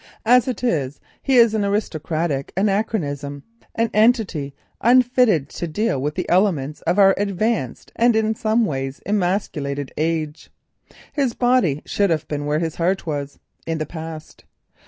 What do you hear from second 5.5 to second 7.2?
deal with the elements of our